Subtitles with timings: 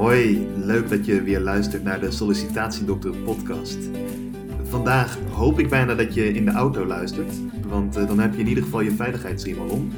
[0.00, 3.78] Hoi, leuk dat je weer luistert naar de Sollicitatiedokter podcast.
[4.62, 7.34] Vandaag hoop ik bijna dat je in de auto luistert,
[7.68, 9.90] want eh, dan heb je in ieder geval je veiligheidsriem al om.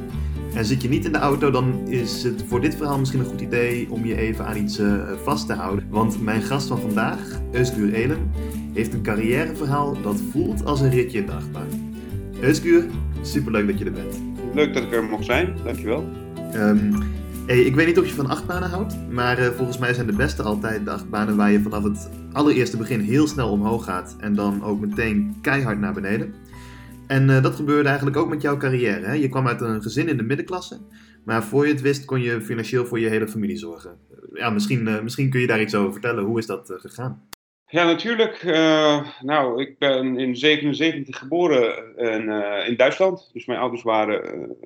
[0.55, 3.27] En zit je niet in de auto, dan is het voor dit verhaal misschien een
[3.27, 5.87] goed idee om je even aan iets eh, vast te houden.
[5.91, 8.31] Want mijn gast van vandaag, Euskuur Elen,
[8.73, 11.95] heeft een carrièreverhaal dat voelt als een ritje in de achtbaan.
[12.41, 12.85] Euskuur,
[13.21, 14.21] superleuk dat je er bent.
[14.55, 16.09] Leuk dat ik er mag zijn, dankjewel.
[16.55, 20.07] Um, hey, ik weet niet of je van achtbanen houdt, maar uh, volgens mij zijn
[20.07, 24.17] de beste altijd de achtbanen waar je vanaf het allereerste begin heel snel omhoog gaat
[24.19, 26.35] en dan ook meteen keihard naar beneden.
[27.07, 29.07] En uh, dat gebeurde eigenlijk ook met jouw carrière.
[29.07, 29.13] Hè?
[29.13, 30.81] Je kwam uit een gezin in de middenklasse,
[31.25, 33.97] maar voor je het wist kon je financieel voor je hele familie zorgen.
[34.33, 36.25] Ja, misschien, uh, misschien kun je daar iets over vertellen.
[36.25, 37.23] Hoe is dat gegaan?
[37.73, 38.43] Ja, natuurlijk.
[38.43, 43.31] Uh, nou, ik ben in 77 geboren in, uh, in Duitsland.
[43.33, 44.57] Dus mijn ouders waren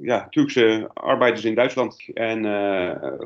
[0.00, 2.04] ja, Turkse arbeiders in Duitsland.
[2.14, 2.42] En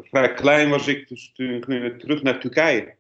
[0.03, 2.95] vrij klein was ik, dus toen ging terug naar Turkije.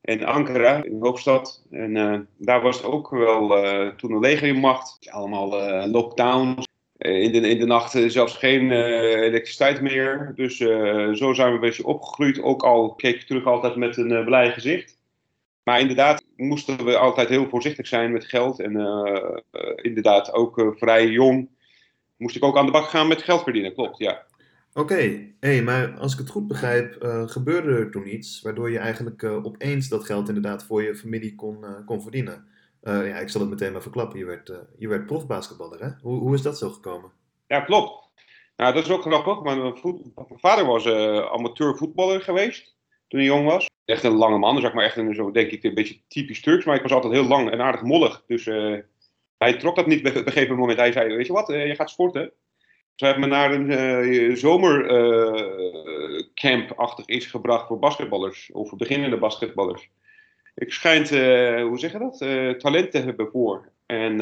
[0.00, 1.64] In Ankara, in de hoofdstad.
[1.70, 3.48] En daar was het ook wel
[3.96, 4.98] toen een legermacht.
[5.10, 5.48] Allemaal
[5.88, 6.68] lockdowns.
[6.98, 10.32] In de, in de nacht zelfs geen elektriciteit meer.
[10.36, 10.56] Dus
[11.18, 12.42] zo zijn we een beetje opgegroeid.
[12.42, 15.02] Ook al keek ik terug altijd met een blij gezicht.
[15.64, 18.60] Maar inderdaad moesten we altijd heel voorzichtig zijn met geld.
[18.60, 21.48] En uh, uh, inderdaad ook uh, vrij jong
[22.16, 24.26] moest ik ook aan de bak gaan met geld verdienen, klopt, ja.
[24.72, 25.34] Oké, okay.
[25.40, 29.88] hey, maar als ik het goed begrijp, gebeurde er toen iets waardoor je eigenlijk opeens
[29.88, 32.48] dat geld inderdaad voor je familie kon, kon verdienen.
[32.82, 35.88] ja, ik zal het meteen maar verklappen, je werd, je werd profbasketballer, hè?
[36.02, 37.10] Hoe, hoe is dat zo gekomen?
[37.46, 38.08] Ja, klopt.
[38.56, 40.86] Nou, dat is ook grappig, mijn, voet, mijn vader was
[41.30, 42.76] amateur voetballer geweest
[43.08, 45.64] toen hij jong was echt een lange man, zeg maar echt een, zo denk ik
[45.64, 48.24] een beetje typisch Turks, maar ik was altijd heel lang en aardig mollig.
[48.26, 48.78] Dus uh,
[49.38, 50.78] hij trok dat niet op een gegeven moment.
[50.78, 52.32] Hij zei, weet je wat, uh, je gaat sporten.
[52.94, 59.90] Ze hebben me naar een uh, zomercamp-achtig iets gebracht voor basketballers, of voor beginnende basketballers.
[60.54, 62.18] Ik schijnt, hoe zeg je dat,
[62.60, 63.72] talent te hebben voor.
[63.86, 64.18] En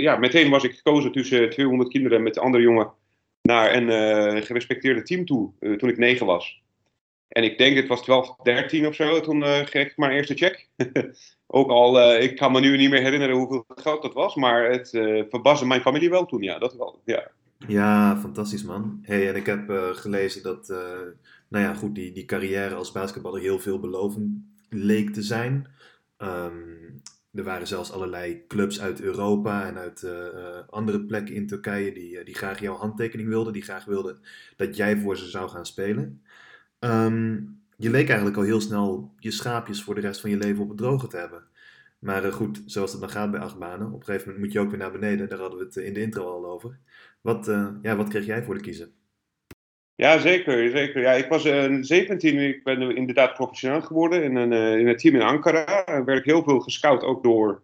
[0.00, 2.92] ja, meteen was ik gekozen tussen 200 kinderen met de andere jongen
[3.42, 6.62] naar een gerespecteerde team toe, toen ik negen was.
[7.28, 10.34] En ik denk, het was 12, 13 of zo, toen uh, kreeg ik mijn eerste
[10.34, 10.68] check.
[11.46, 14.70] ook al, uh, ik kan me nu niet meer herinneren hoeveel geld dat was, maar
[14.70, 17.30] het uh, mijn familie wel toen, ja, dat wel, ja.
[17.68, 18.98] Ja, fantastisch man.
[19.02, 20.68] Hey, en ik heb gelezen dat,
[21.48, 25.66] nou ja, goed, die, die carrière als basketballer heel veelbelovend leek te zijn.
[26.18, 30.06] Um, er waren zelfs allerlei clubs uit Europa en uit
[30.70, 34.18] andere plekken in Turkije die, die graag jouw handtekening wilden, die graag wilden
[34.56, 36.22] dat jij voor ze zou gaan spelen.
[36.78, 40.62] Um, je leek eigenlijk al heel snel je schaapjes voor de rest van je leven
[40.62, 41.44] op het droge te hebben.
[41.98, 44.60] Maar uh, goed, zoals het dan gaat bij achtbanen, op een gegeven moment moet je
[44.60, 45.28] ook weer naar beneden.
[45.28, 46.78] Daar hadden we het in de intro al over.
[47.20, 48.94] Wat, uh, ja, wat kreeg jij voor de kiezen?
[49.94, 50.70] Ja, zeker.
[50.70, 51.00] zeker.
[51.00, 55.14] Ja, ik was uh, 17, ik ben inderdaad professioneel geworden in een, in een team
[55.14, 55.86] in Ankara.
[55.86, 57.62] Er werd heel veel gescout, ook door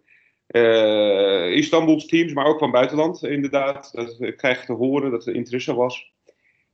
[1.55, 3.91] Istanbuls teams, maar ook van buitenland inderdaad.
[3.93, 6.12] Dat krijg te horen dat er interesse was.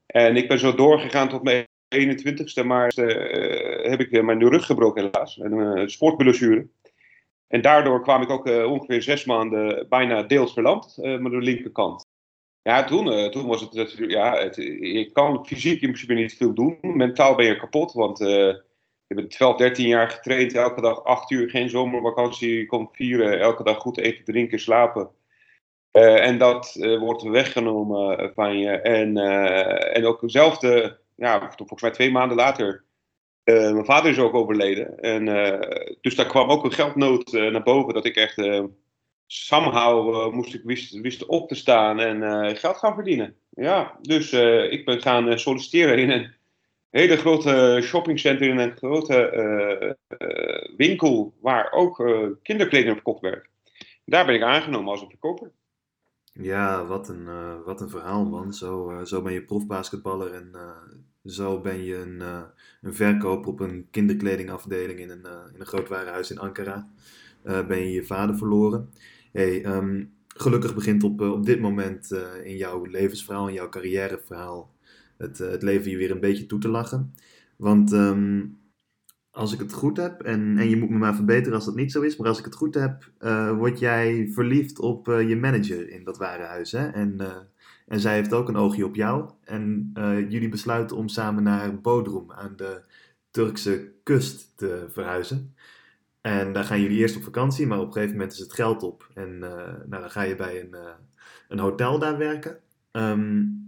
[0.06, 4.66] En ik ben zo doorgegaan tot mijn 21ste maart uh, heb ik uh, mijn rug
[4.66, 5.38] gebroken helaas.
[5.38, 6.68] Een uh, sportblessure.
[7.46, 12.06] En daardoor kwam ik ook ongeveer zes maanden bijna deels verlamd met de linkerkant.
[12.62, 16.78] Ja, toen, toen was het ja, het, je kan fysiek in principe niet veel doen.
[16.80, 21.50] Mentaal ben je kapot, want je bent 12, 13 jaar getraind, elke dag 8 uur,
[21.50, 25.10] geen zomervakantie, je komt vieren, elke dag goed eten, drinken, slapen.
[25.90, 28.70] en dat wordt weggenomen van je.
[28.70, 29.16] En,
[29.92, 32.84] en ook dezelfde ja, volgens mij twee maanden later,
[33.44, 34.98] uh, mijn vader is ook overleden.
[34.98, 37.94] En, uh, dus daar kwam ook een geldnood uh, naar boven.
[37.94, 38.42] Dat ik echt
[39.26, 43.36] somehow moest ik wist, wist op te staan en geld gaan verdienen.
[43.50, 44.32] Ja, dus
[44.70, 46.34] ik ben gaan solliciteren in een
[46.90, 49.96] hele grote shoppingcenter, in een grote
[50.76, 51.96] winkel waar ook
[52.42, 53.46] kinderkleding verkocht werd.
[54.04, 55.50] Daar ben ik aangenomen als een verkoper.
[56.32, 57.28] Ja, wat een,
[57.64, 58.52] wat een verhaal man.
[58.52, 60.52] Zo, zo ben je profbasketballer en
[61.28, 62.42] zo ben je een, uh,
[62.82, 66.88] een verkoper op een kinderkledingafdeling in een, uh, in een groot warenhuis in Ankara.
[67.44, 68.90] Uh, ben je je vader verloren.
[69.32, 72.14] Hey, um, gelukkig begint op, op dit moment
[72.44, 74.74] in jouw levensverhaal, in jouw carrièreverhaal,
[75.16, 77.14] het, het leven je weer een beetje toe te lachen.
[77.56, 78.58] Want um,
[79.30, 81.92] als ik het goed heb, en, en je moet me maar verbeteren als dat niet
[81.92, 83.10] zo is, maar als ik het goed heb,
[83.56, 86.72] word jij verliefd op je manager in dat warenhuis.
[86.72, 86.86] Hè?
[86.88, 87.16] En
[87.88, 89.30] en zij heeft ook een oogje op jou.
[89.44, 92.80] En uh, jullie besluiten om samen naar Bodrum aan de
[93.30, 95.54] Turkse kust te verhuizen.
[96.20, 98.82] En daar gaan jullie eerst op vakantie, maar op een gegeven moment is het geld
[98.82, 99.08] op.
[99.14, 99.40] En uh,
[99.86, 100.80] nou, dan ga je bij een, uh,
[101.48, 102.58] een hotel daar werken.
[102.92, 103.66] Um,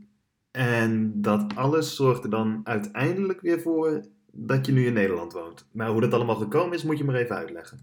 [0.51, 5.69] en dat alles zorgt er dan uiteindelijk weer voor dat je nu in Nederland woont.
[5.73, 7.79] Maar hoe dat allemaal gekomen is, moet je maar even uitleggen.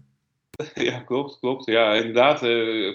[0.74, 1.66] Ja, klopt, klopt.
[1.66, 2.38] Ja, inderdaad.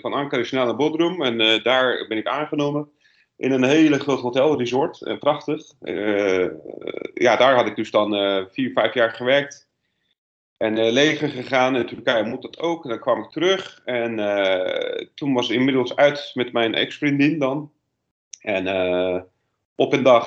[0.01, 2.89] Van Ankara is naar Bodrum en daar ben ik aangenomen.
[3.38, 5.01] In een hele groot hotel, resort.
[5.01, 5.62] Uh, prachtig.
[7.13, 8.12] ja, daar had ik dus dan
[8.51, 9.71] vier, vijf jaar gewerkt.
[10.57, 11.75] En leger gegaan.
[11.75, 12.83] In Turkije moet dat ook.
[12.83, 13.81] En dan kwam ik terug.
[13.85, 14.15] En
[15.15, 17.71] toen was inmiddels uit met mijn ex-vriendin dan.
[18.39, 18.68] En
[19.75, 20.25] op een dag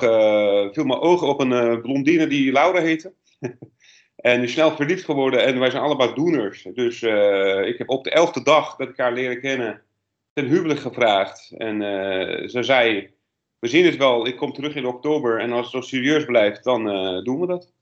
[0.73, 3.13] viel mijn ogen op een blondine die Laura heette.
[4.17, 6.63] En is snel verliefd geworden en wij zijn allebei doeners.
[6.75, 7.03] Dus
[7.67, 9.86] ik heb op de elfde dag dat ik haar leren kennen
[10.37, 11.55] ten huwelijk gevraagd.
[11.57, 13.11] En uh, ze zei,
[13.59, 16.65] we zien het wel, ik kom terug in oktober en als het zo serieus blijft,
[16.65, 17.73] dan uh, doen we dat.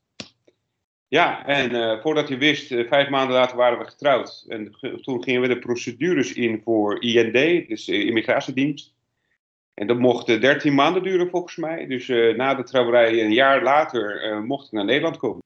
[1.08, 4.44] Ja, en voordat je wist, vijf maanden later waren we getrouwd.
[4.48, 8.94] En toen gingen we de procedures in voor IND, dus immigratiedienst.
[9.74, 11.86] En dat mocht 13 maanden duren volgens mij.
[11.86, 15.42] Dus na de trouwerij, een jaar later, mocht ik naar Nederland komen.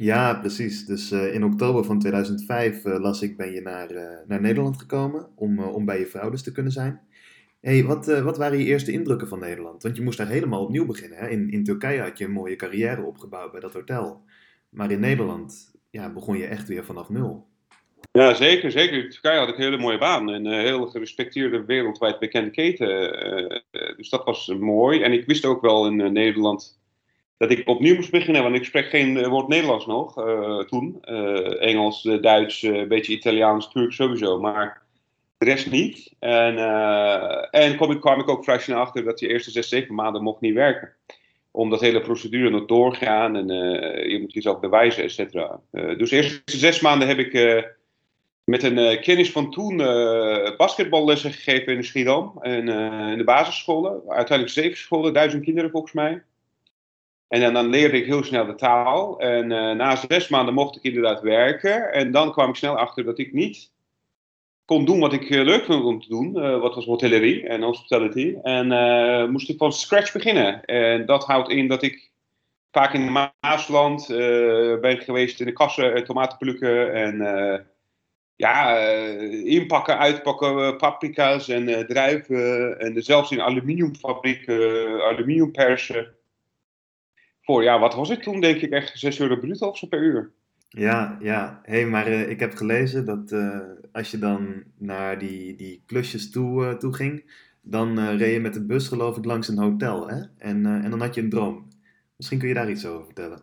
[0.00, 0.86] Ja, precies.
[0.86, 4.40] Dus uh, in oktober van 2005 uh, eh, las ik, ben je naar, uh, naar
[4.40, 7.00] Nederland gekomen om, om bij je vrouw dus te kunnen zijn.
[7.60, 9.82] hey, wat, wat waren je eerste indrukken van Nederland?
[9.82, 11.18] Want je moest daar helemaal opnieuw beginnen.
[11.18, 11.28] Hè?
[11.28, 14.22] In, in Turkije had je een mooie carrière opgebouwd bij dat hotel.
[14.70, 17.46] Maar in Nederland ja, begon je echt weer vanaf nul.
[18.12, 18.70] Ja, zeker.
[18.70, 19.04] zeker.
[19.04, 20.30] In Turkije had ik een hele mooie baan.
[20.30, 22.88] En een heel gerespecteerde, wereldwijd bekende keten.
[23.96, 25.02] dus dat was mooi.
[25.02, 26.79] En ik wist ook wel in Nederland
[27.40, 31.02] dat ik opnieuw moest beginnen, want ik spreek geen eh, woord Nederlands nog uh, toen.
[31.04, 34.82] Uh, Engels, Duits, een beetje Italiaans, Turks sowieso, maar
[35.38, 36.14] de rest niet.
[36.18, 36.58] En,
[37.50, 40.22] en kwam, ik, kwam ik ook vrij snel achter dat je eerste zes, zeven maanden
[40.22, 40.92] mocht niet werken.
[41.50, 43.48] Omdat hele procedure nog doorgaan en
[44.10, 45.60] je moet jezelf bewijzen, et cetera.
[45.70, 47.64] dus de eerste zes maanden heb ik
[48.44, 49.76] met een kennis van toen
[50.56, 52.38] basketballessen gegeven in Schiedam.
[52.40, 52.68] En,
[53.10, 56.22] in de basisscholen, uiteindelijk zeven scholen, duizend kinderen volgens mij.
[57.30, 59.20] En dan, dan, leerde ik heel snel de taal.
[59.20, 61.92] En uh, na zes maanden mocht ik inderdaad werken.
[61.92, 63.72] En dan kwam ik snel achter dat ik niet
[64.64, 66.36] kon doen wat ik uh, leuk vond om te doen.
[66.36, 68.36] Uh, wat was hotellerie en hospitality.
[68.42, 70.64] En moest ik van scratch beginnen.
[70.64, 72.10] En dat houdt in dat ik
[72.70, 74.06] vaak in Maasland
[74.80, 77.16] ben geweest in de kassen, tomaten plukken en
[78.36, 78.78] ja,
[79.44, 82.78] inpakken, uitpakken, paprika's en druiven.
[82.80, 86.18] En zelfs in aluminiumfabrieken, aluminium persen
[87.50, 90.02] voor, ja, wat was het toen, denk ik, echt 6 euro bruto of zo per
[90.02, 90.30] uur.
[90.68, 91.60] Ja, ja.
[91.62, 93.58] Hé, hey, maar uh, ik heb gelezen dat uh,
[93.92, 97.32] als je dan naar die, die klusjes toe, uh, toe ging,
[97.62, 100.16] dan reed je met de bus geloof ik langs een hotel, hè?
[100.38, 101.68] En, en dan had je een droom.
[102.16, 103.42] Misschien kun je daar iets over vertellen.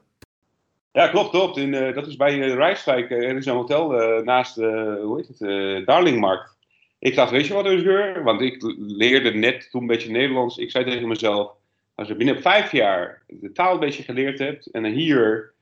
[0.91, 1.57] Ja, klopt, klopt.
[1.57, 3.11] In, dat is bij Rijswijk.
[3.11, 3.89] er is een hotel
[4.23, 6.57] naast, hoe heet het, Darlingmarkt.
[6.99, 8.23] Ik dacht, weet je wat gebeurt?
[8.23, 10.57] Want ik leerde net toen een beetje Nederlands.
[10.57, 11.51] Ik zei tegen mezelf,
[11.97, 15.53] als je binnen vijf jaar de taal een beetje geleerd hebt en hier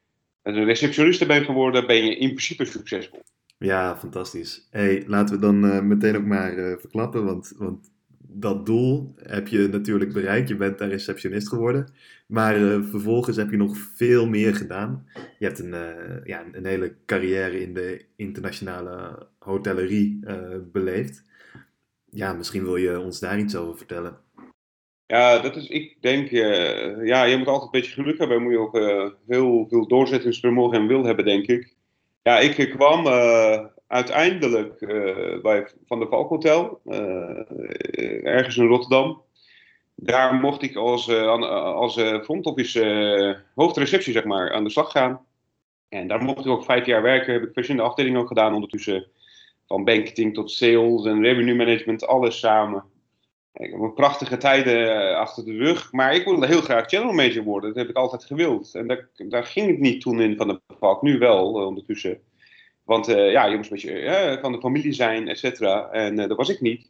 [0.43, 3.23] een receptioniste bent geworden, ben je in principe succesvol.
[3.57, 4.67] Ja, fantastisch.
[4.69, 9.47] Hey, laten we dan uh, meteen ook maar uh, verklappen, want, want dat doel heb
[9.47, 10.47] je natuurlijk bereikt.
[10.47, 11.87] Je bent daar receptionist geworden.
[12.27, 15.07] Maar uh, vervolgens heb je nog veel meer gedaan.
[15.39, 15.75] Je hebt een,
[16.23, 20.19] ja, een hele carrière in de internationale hotellerie
[20.71, 21.23] beleefd.
[22.09, 24.23] Ja, misschien wil je ons daar iets over vertellen.
[25.07, 28.41] Ja, dat is, ik denk, uh, ja, je moet altijd een beetje geluk hebben.
[28.41, 31.73] moet je ook uh, heel veel doorzettingsvermogen en wil hebben, denk ik.
[32.23, 34.79] Ja, ik kwam uh, uiteindelijk
[35.41, 36.81] bij Van der Valk Hotel,
[38.23, 39.21] ergens in Rotterdam.
[39.95, 45.25] Daar mocht ik als, als front office hoofdreceptie, zeg maar, aan de slag gaan.
[45.89, 47.33] En daar mocht ik ook vijf jaar werken.
[47.33, 49.07] Heb ik verschillende afdelingen ook gedaan ondertussen.
[49.67, 52.83] Van banking tot sales en revenue management, alles samen.
[53.57, 55.91] Ik heb een prachtige tijden eh, achter de rug.
[55.91, 57.69] Maar ik wilde heel graag general manager worden.
[57.69, 58.75] Dat heb ik altijd gewild.
[58.75, 61.01] En daar, daar ging het niet toen in van de park.
[61.01, 62.19] Nu wel, uh, ondertussen.
[62.83, 65.89] Want uh, ja, je moest een beetje van de familie zijn, et cetera.
[65.91, 66.89] En dat was ik niet.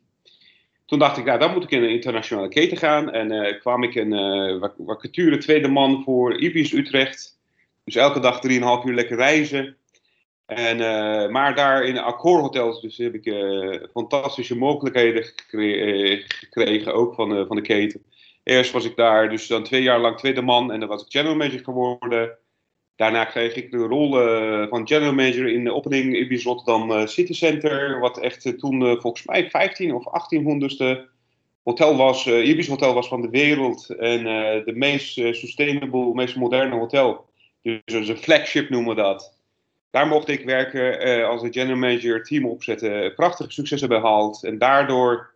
[0.86, 3.12] Toen dacht ik, nou, dan moet ik in een internationale keten gaan.
[3.12, 7.40] En kwam ik een vacature tweede man voor Ibis Utrecht.
[7.84, 8.50] Dus elke dag 3,5
[8.86, 9.78] uur lekker reizen.
[10.46, 17.16] En, uh, maar daar in Accor dus heb ik uh, fantastische mogelijkheden eh, gekregen, ook
[17.16, 18.04] van, van de keten.
[18.44, 21.12] Eerst was ik daar dus dan twee jaar lang tweede man en dan was ik
[21.12, 22.38] general manager geworden.
[22.96, 24.12] Daarna kreeg ik de rol
[24.70, 28.00] van general manager in de opening Ibis Rotterdam City Center.
[28.00, 31.00] Wat echt toen volgens mij 15 of 1800ste
[31.64, 32.28] hotel was.
[32.28, 33.90] Ibis Hotel was van de wereld.
[33.90, 34.24] En
[34.66, 37.26] de meest sustainable, meest moderne hotel.
[37.62, 39.35] Dus een flagship noemen we dat.
[39.96, 44.44] Daar mocht ik werken uh, als een general manager, team opzetten, prachtige successen behaald.
[44.44, 45.34] En daardoor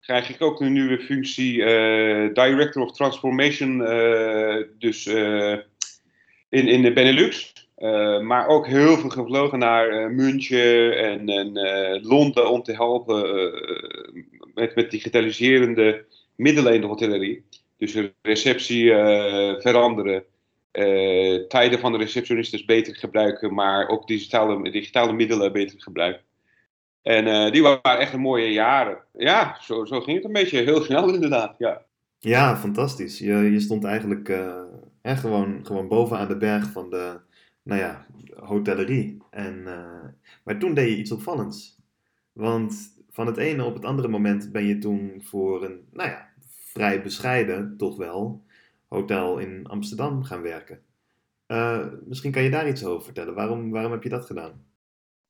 [0.00, 3.80] krijg ik ook een nieuwe functie, uh, Director of Transformation.
[3.80, 7.52] Uh, dus in, in de Benelux.
[8.22, 11.52] maar ook heel veel gevlogen naar München en, en
[12.02, 13.52] Londen om te helpen
[14.54, 16.04] met, met digitaliserende
[16.36, 17.44] middelen in de hotellerie.
[17.78, 18.90] Dus receptie
[19.58, 20.24] veranderen,
[21.48, 26.24] tijden van de receptionistes beter gebruiken, maar ook digitale, digitale middelen beter gebruiken.
[27.02, 28.98] En uh, die waren echt een mooie jaren.
[29.12, 30.58] Ja, zo, zo ging het een beetje.
[30.58, 31.82] Heel snel inderdaad, ja.
[32.18, 33.18] Ja, fantastisch.
[33.18, 34.62] Je, je stond eigenlijk uh,
[35.02, 37.20] gewoon, gewoon bovenaan de berg van de,
[37.62, 39.18] nou ja, hotellerie.
[39.30, 39.62] En,
[40.44, 41.78] maar toen deed je iets opvallends.
[42.32, 42.74] Want
[43.10, 46.28] van het ene op het andere moment ben je toen voor een, nou ja,
[46.72, 48.42] vrij bescheiden, toch wel,
[48.92, 50.82] hotel in Amsterdam gaan werken.
[52.06, 53.34] misschien kan je daar iets over vertellen.
[53.34, 54.64] Waarom, waarom heb je dat gedaan?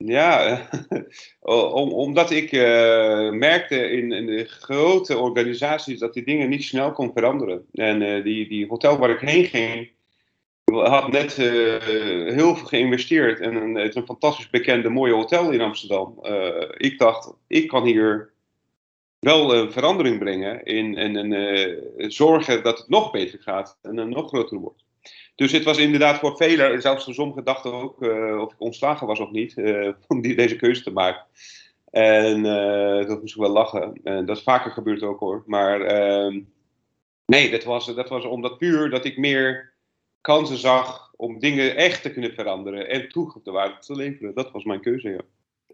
[0.04, 0.68] Ja,
[1.40, 6.92] om, omdat ik uh, merkte in, in, de grote organisaties dat die dingen niet snel
[6.92, 7.66] kon veranderen.
[7.72, 9.90] En uh, die, die hotel waar ik heen ging,
[10.64, 13.40] had net heel veel geïnvesteerd.
[13.40, 16.18] En een, het een fantastisch bekende mooie hotel in Amsterdam.
[16.76, 18.32] ik dacht, ik kan hier
[19.22, 24.28] wel een verandering brengen in, en, en zorgen dat het nog beter gaat en nog
[24.28, 24.84] groter wordt.
[25.34, 29.06] Dus het was inderdaad voor velen, zelfs voor sommigen dachten ook uh, of ik ontslagen
[29.06, 29.54] was of niet,
[30.08, 31.26] om die, deze keuze te maken.
[31.90, 32.42] En
[33.06, 34.00] dat moest ik wel lachen.
[34.04, 35.42] En dat is vaker gebeurd ook hoor.
[35.46, 36.40] Maar ehm,
[37.26, 39.72] nee, dat was, dat was omdat puur dat ik meer
[40.20, 44.34] kansen zag om dingen echt te kunnen veranderen en toegevoegde waarde te leveren.
[44.34, 45.20] Dat was mijn keuze, ja.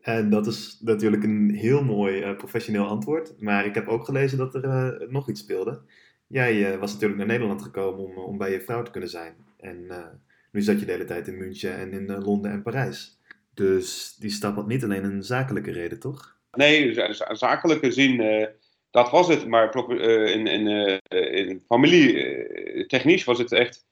[0.01, 3.41] En dat is natuurlijk een heel mooi professioneel antwoord.
[3.41, 5.81] Maar ik heb ook gelezen dat er nog iets speelde.
[6.27, 9.35] Jij was natuurlijk naar Nederland gekomen om, om bij je vrouw te kunnen zijn.
[9.57, 9.87] En
[10.53, 13.21] nu zat je de hele tijd in München en in Londen en Parijs.
[13.55, 16.37] Dus die stap had niet alleen een zakelijke reden, toch?
[16.53, 16.95] Nee,
[17.31, 18.49] zakelijke zin,
[18.91, 19.47] dat was het.
[19.47, 19.91] Maar
[20.31, 21.01] in, in,
[21.33, 23.87] in familie, technisch was het echt.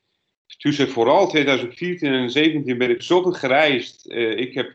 [0.58, 4.12] Tussen vooral 2014 en 2017 ben ik zoveel gereisd.
[4.36, 4.72] ik heb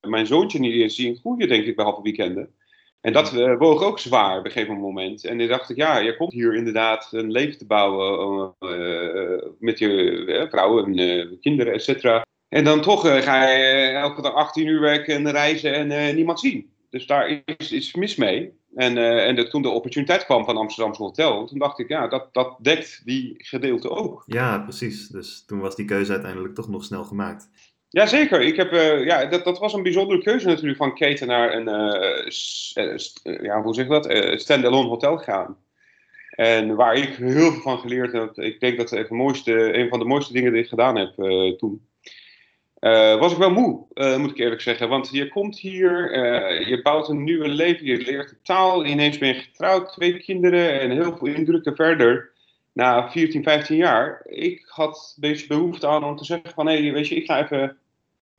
[0.00, 2.54] mijn zoontje niet eens zien groeien, denk ik, behalve weekenden.
[3.02, 5.24] En dat uh, woog ook zwaar op een gegeven moment.
[5.24, 8.54] En dan dacht ik, ja, je komt hier inderdaad een leven te bouwen
[9.58, 12.26] met je vrouw en kinderen, et cetera.
[12.48, 16.71] En dan toch ga je elke dag 18 uur werken en reizen en niemand zien.
[16.92, 18.52] Dus daar is iets mis mee.
[18.74, 22.28] En, en de, toen de opportuniteit kwam van Amsterdamse Hotel, toen dacht ik, ja, dat,
[22.34, 24.22] dat dekt die gedeelte ook.
[24.26, 25.08] Ja, precies.
[25.08, 27.48] Dus toen was die keuze uiteindelijk toch nog snel gemaakt.
[27.88, 31.54] Jazeker, ik heb, uh, ja, dat, dat was een bijzondere keuze natuurlijk van keten naar
[31.54, 35.56] een, uh, ja, hoe zeg dat, uh, standalone hotel gaan.
[36.30, 39.98] En waar ik heel veel van geleerd heb, ik denk dat het mooiste, een van
[39.98, 41.14] de mooiste dingen die ik gedaan heb
[41.58, 41.86] toen.
[43.18, 43.86] Was ik wel moe,
[44.18, 44.88] moet ik eerlijk zeggen.
[44.88, 46.18] Want je komt hier,
[46.68, 50.80] je bouwt een nieuwe leven, je leert de taal, ineens ben je getrouwd, twee kinderen
[50.80, 52.32] en heel veel indrukken verder
[52.72, 56.90] na 14, 15 jaar, ik had een beetje behoefte aan om te zeggen van, hé,
[56.90, 57.76] weet je, ik ga even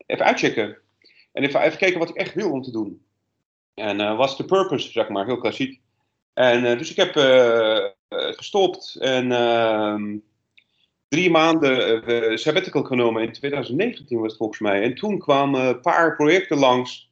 [0.05, 0.77] even uitchecken.
[1.31, 3.05] En even, even kijken wat ik echt wil om te doen.
[3.73, 5.81] En was de purpose, zeg maar, heel klassiek.
[6.33, 7.13] En dus ik heb
[8.35, 10.17] gestopt en ehm,
[11.13, 13.23] drie maanden sabbatical genomen.
[13.23, 14.81] In 2019 was het volgens mij.
[14.81, 17.11] En toen kwamen een paar projecten langs.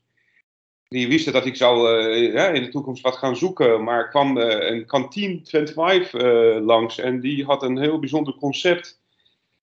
[0.87, 1.89] Die wisten dat ik zou
[2.33, 3.83] ja, in de toekomst wat gaan zoeken.
[3.83, 6.13] Maar kwam een Kantine 25
[6.61, 6.99] langs.
[6.99, 8.99] En die had een heel bijzonder concept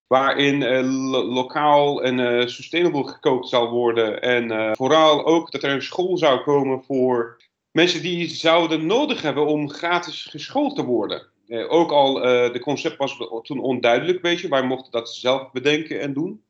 [0.07, 4.21] waarin lokaal en sustainable gekookt zal worden.
[4.21, 7.37] En vooral ook dat er een school zou komen voor
[7.71, 11.27] mensen die zouden nodig hebben om gratis geschoold te worden.
[11.49, 12.13] Ook al
[12.51, 14.47] de concept was toen onduidelijk, weet je.
[14.47, 16.43] Wij mochten dat zelf bedenken en doen.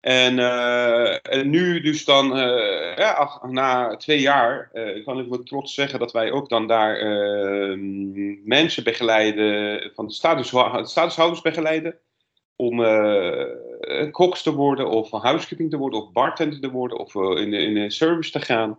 [0.00, 0.38] En,
[1.22, 2.26] en nu dus dan,
[2.96, 4.70] ja, na twee jaar,
[5.04, 6.98] kan ik met trots zeggen dat wij ook dan daar
[8.44, 10.48] mensen begeleiden, van de status,
[10.90, 11.98] statushouders begeleiden
[12.60, 17.40] om uh, koks te worden, of housekeeping te worden, of bartender te worden, of uh,
[17.40, 18.78] in, in een service te gaan.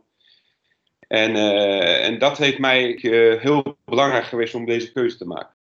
[1.09, 2.97] En, uh, en dat heeft mij
[3.41, 5.55] heel belangrijk geweest om deze keuze te maken.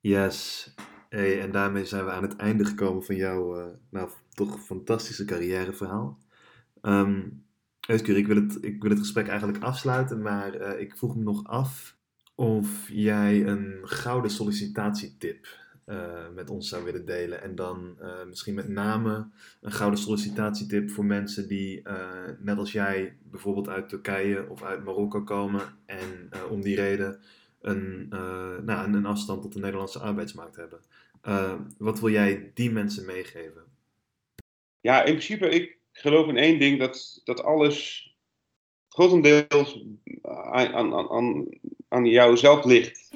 [0.00, 0.74] Yes.
[1.08, 6.18] En daarmee zijn we aan het einde gekomen van jouw nou, toch fantastische carrièreverhaal.
[6.82, 7.46] Um,
[7.88, 11.96] ik wil, het, ik wil het gesprek eigenlijk afsluiten, maar ik vroeg me nog af
[12.34, 15.46] of jij een gouden sollicitatietip
[15.88, 17.42] uh, met ons zou willen delen.
[17.42, 19.28] En dan uh, misschien met name
[19.60, 21.94] een gouden sollicitatietip voor mensen die, uh,
[22.38, 27.20] net als jij, bijvoorbeeld uit Turkije of uit Marokko komen en om die reden
[27.60, 28.06] een,
[28.64, 30.80] nou, een, een, afstand tot de Nederlandse arbeidsmarkt hebben.
[31.78, 33.62] wat wil jij die mensen meegeven?
[34.80, 38.08] Ja, in principe, ik geloof in één ding: dat, dat alles
[38.88, 39.84] grotendeels
[40.22, 41.46] aan, aan, aan,
[41.88, 43.07] aan jou zelf ligt.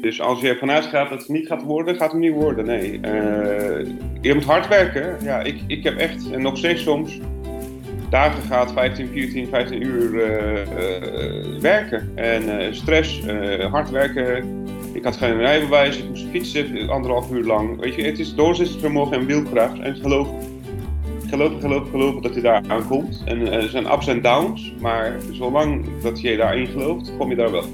[0.00, 2.64] Dus als je ervan uitgaat dat het niet gaat worden, gaat het niet worden.
[2.64, 2.92] Nee.
[2.92, 3.86] Uh,
[4.20, 5.16] je moet hard werken.
[5.22, 7.20] Ja, ik, ik heb echt, en nog steeds soms,
[8.10, 12.12] dagen gaat 15, 14, 15 uur uh, uh, werken.
[12.14, 13.22] En stress,
[13.70, 14.64] hard werken.
[14.92, 17.80] Ik had geen rijbewijs, ik moest fietsen anderhalf uur lang.
[17.80, 19.78] Weet je, het is doorzettingsvermogen en wilkracht.
[19.78, 20.28] En geloof,
[21.28, 23.22] geloof, geloof, geloof dat je daar aankomt.
[23.24, 27.50] En er zijn ups en downs, maar zolang dat je daarin gelooft, kom je daar
[27.50, 27.64] wel.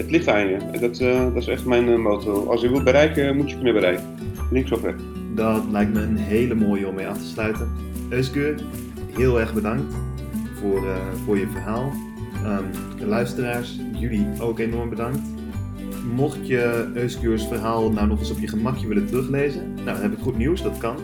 [0.00, 0.56] Het ligt aan je.
[0.80, 2.46] Dat, uh, dat is echt mijn uh, motto.
[2.46, 4.04] Als je wilt bereiken, moet je kunnen bereiken.
[4.50, 5.02] Links of rechts.
[5.34, 7.68] Dat lijkt me een hele mooie om mee af te sluiten.
[8.08, 8.54] Euske,
[9.12, 9.94] heel erg bedankt
[10.60, 11.92] voor, uh, voor je verhaal.
[12.44, 12.64] Um,
[13.08, 15.20] luisteraars, jullie ook enorm bedankt.
[16.14, 20.12] Mocht je Euskeur's verhaal nou nog eens op je gemakje willen teruglezen, nou dan heb
[20.12, 20.96] ik goed nieuws, dat kan.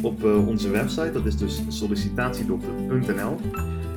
[0.00, 3.36] Op onze website, dat is dus sollicitatiedokter.nl.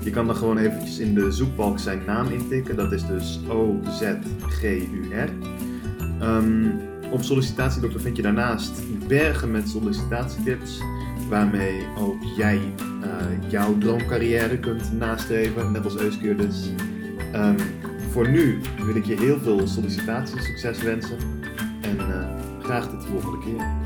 [0.05, 2.75] Je kan dan gewoon eventjes in de zoekbalk zijn naam intikken.
[2.75, 5.29] Dat is dus O-Z-G-U-R.
[6.21, 6.79] Um,
[7.11, 8.71] op sollicitatiedokter vind je daarnaast
[9.07, 10.81] bergen met sollicitatietips.
[11.29, 16.69] Waarmee ook jij uh, jouw droomcarrière kunt nastreven, net als Euskeur dus.
[17.35, 17.55] Um,
[18.09, 21.17] voor nu wil ik je heel veel sollicitatiesucces wensen.
[21.81, 22.27] En uh,
[22.63, 23.84] graag tot de volgende keer.